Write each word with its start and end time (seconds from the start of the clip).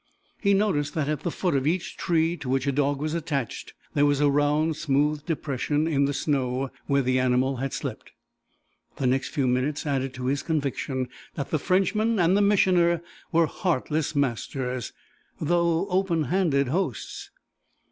He 0.39 0.55
noticed 0.55 0.95
that 0.95 1.07
at 1.07 1.19
the 1.19 1.29
foot 1.29 1.53
of 1.53 1.67
each 1.67 1.95
tree 1.95 2.35
to 2.37 2.49
which 2.49 2.65
a 2.65 2.71
dog 2.71 2.99
was 2.99 3.13
attached 3.13 3.73
there 3.93 4.03
was 4.07 4.19
a 4.19 4.31
round, 4.31 4.75
smooth 4.75 5.23
depression 5.27 5.85
in 5.87 6.05
the 6.05 6.11
snow, 6.15 6.71
where 6.87 7.03
the 7.03 7.19
animal 7.19 7.57
had 7.57 7.71
slept. 7.71 8.11
The 8.95 9.05
next 9.05 9.29
few 9.29 9.45
minutes 9.45 9.85
added 9.85 10.15
to 10.15 10.25
his 10.25 10.41
conviction 10.41 11.07
that 11.35 11.51
the 11.51 11.59
Frenchman 11.59 12.17
and 12.17 12.35
the 12.35 12.41
Missioner 12.41 13.03
were 13.31 13.45
heartless 13.45 14.15
masters, 14.15 14.91
though 15.39 15.87
open 15.89 16.23
handed 16.23 16.69
hosts. 16.69 17.29